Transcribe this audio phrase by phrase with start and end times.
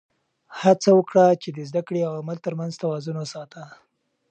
[0.61, 3.63] هڅه وکړه چې د زده کړې او عمل تر منځ توازن وساته.